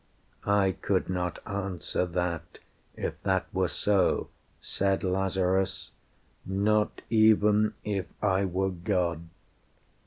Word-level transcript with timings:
"I 0.47 0.71
could 0.71 1.11
not 1.11 1.37
answer 1.45 2.07
that, 2.07 2.57
if 2.95 3.21
that 3.21 3.45
were 3.53 3.67
so," 3.67 4.29
Said 4.59 5.03
Lazarus, 5.03 5.91
"not 6.43 7.01
even 7.11 7.75
if 7.83 8.07
I 8.19 8.45
were 8.45 8.69
God. 8.71 9.19